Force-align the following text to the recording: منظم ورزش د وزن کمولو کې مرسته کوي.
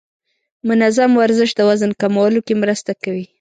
منظم 0.67 1.11
ورزش 1.21 1.49
د 1.55 1.59
وزن 1.69 1.91
کمولو 2.01 2.39
کې 2.47 2.53
مرسته 2.63 2.91
کوي. 3.03 3.25